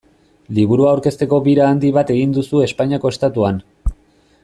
Liburua 0.59 0.87
aurkezteko 0.95 1.39
bira 1.49 1.67
handi 1.73 1.91
bat 1.99 2.09
egin 2.17 2.33
duzu 2.39 2.63
Espainiako 2.71 3.13
Estatuan. 3.17 3.61